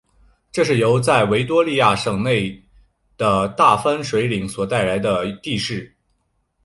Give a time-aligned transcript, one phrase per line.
[0.51, 2.63] 这是由在维多利亚省境内
[3.17, 5.95] 的大分水岭所带来的地势。